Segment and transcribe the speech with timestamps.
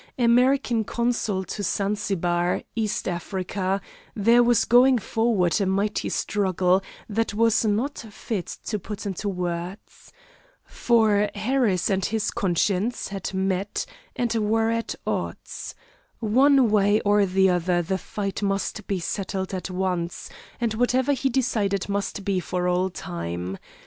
[0.17, 3.79] American consul to Zanzibar, East Africa,
[4.15, 10.11] there was going forward a mighty struggle that was not fit to put into words.
[10.65, 13.85] For Harris and his conscience had met
[14.15, 15.75] and were at odds.
[16.17, 21.29] One way or the other the fight must be settled at once, and whatever he
[21.29, 23.55] decided must be for all time.